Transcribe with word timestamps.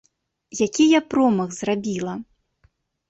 Які 0.67 0.87
я 0.87 1.01
промах 1.13 1.49
зрабіла! 1.61 2.17